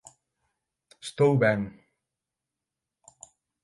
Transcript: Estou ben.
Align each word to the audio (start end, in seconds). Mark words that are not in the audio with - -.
Estou 1.07 1.31
ben. 1.43 1.61